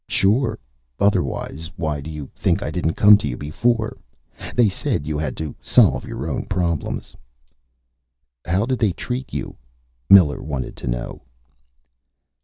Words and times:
"Sure. 0.09 0.57
Otherwise, 0.99 1.69
why 1.75 2.01
do 2.01 2.09
you 2.09 2.27
think 2.35 2.63
I 2.63 2.71
didn't 2.71 2.95
come 2.95 3.19
to 3.19 3.27
you 3.27 3.37
before? 3.37 3.99
They 4.55 4.67
said 4.67 5.05
you 5.05 5.15
had 5.19 5.37
to 5.37 5.53
solve 5.61 6.05
your 6.07 6.27
own 6.27 6.45
problems." 6.47 7.15
"How 8.43 8.65
did 8.65 8.79
they 8.79 8.93
treat 8.93 9.31
you?" 9.31 9.57
Miller 10.09 10.41
wanted 10.41 10.75
to 10.77 10.87
know. 10.87 11.21